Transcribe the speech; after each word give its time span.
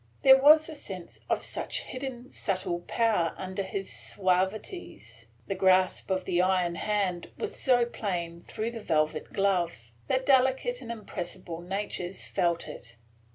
There 0.23 0.41
was 0.41 0.67
a 0.67 0.73
sense 0.73 1.19
of 1.29 1.43
such 1.43 1.81
hidden, 1.83 2.31
subtile 2.31 2.79
power 2.87 3.35
under 3.37 3.61
his 3.61 3.93
suavities, 3.93 5.27
the 5.45 5.53
grasp 5.53 6.09
of 6.09 6.25
the 6.25 6.41
iron 6.41 6.73
hand 6.73 7.29
was 7.37 7.55
so 7.55 7.85
plain 7.85 8.41
through 8.41 8.71
the 8.71 8.79
velvet 8.81 9.31
glove, 9.31 9.91
that 10.07 10.25
delicate 10.25 10.81
and 10.81 10.91
impressible 10.91 11.61
natures 11.61 12.25
felt 12.25 12.67
it. 12.67 12.95